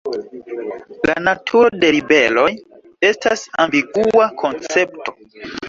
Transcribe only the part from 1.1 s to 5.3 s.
naturo de ribeloj estas ambigua koncepto.